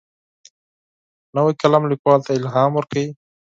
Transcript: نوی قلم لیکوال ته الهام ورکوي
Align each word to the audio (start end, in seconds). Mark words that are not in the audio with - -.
نوی 1.35 1.53
قلم 1.61 1.83
لیکوال 1.91 2.19
ته 2.25 2.31
الهام 2.37 2.71
ورکوي 2.75 3.07